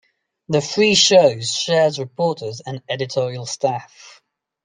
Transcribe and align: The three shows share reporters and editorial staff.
The 0.49 0.61
three 0.61 0.95
shows 0.95 1.51
share 1.51 1.91
reporters 1.91 2.59
and 2.65 2.81
editorial 2.89 3.45
staff. 3.45 4.19